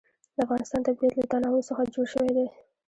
[0.35, 2.47] د افغانستان طبیعت له تنوع څخه جوړ شوی دی.